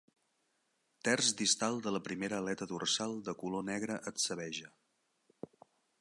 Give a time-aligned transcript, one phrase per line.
[1.07, 4.75] Terç distal de la primera aleta dorsal de color negre atzabeja.